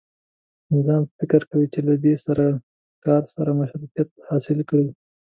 [0.73, 2.13] نظام به فکر کوي چې له دې
[3.05, 4.87] کار سره مشروعیت حاصل کړي.